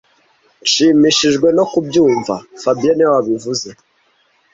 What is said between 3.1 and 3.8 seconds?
wabivuze